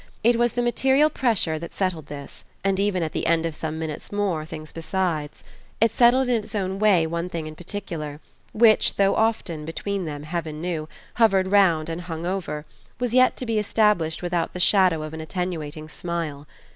It 0.23 0.35
was 0.37 0.53
the 0.53 0.63
material 0.63 1.11
pressure 1.11 1.59
that 1.59 1.75
settled 1.75 2.07
this 2.07 2.43
and 2.63 2.79
even 2.79 3.03
at 3.03 3.11
the 3.11 3.27
end 3.27 3.45
of 3.45 3.55
some 3.55 3.77
minutes 3.77 4.11
more 4.11 4.47
things 4.47 4.71
besides. 4.73 5.43
It 5.79 5.91
settled 5.91 6.27
in 6.27 6.43
its 6.43 6.55
own 6.55 6.79
way 6.79 7.05
one 7.05 7.29
thing 7.29 7.45
in 7.45 7.55
particular, 7.55 8.19
which, 8.51 8.95
though 8.95 9.15
often, 9.15 9.63
between 9.63 10.05
them, 10.05 10.23
heaven 10.23 10.59
knew, 10.59 10.89
hovered 11.17 11.49
round 11.51 11.87
and 11.87 12.01
hung 12.01 12.25
over, 12.25 12.65
was 12.99 13.13
yet 13.13 13.37
to 13.37 13.45
be 13.45 13.59
established 13.59 14.23
without 14.23 14.53
the 14.53 14.59
shadow 14.59 15.03
of 15.03 15.13
an 15.13 15.21
attenuating 15.21 15.87
smile. 15.87 16.47